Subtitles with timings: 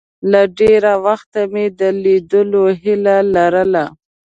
[0.31, 3.85] له ډېره وخته مې د لیدلو هیله لرله.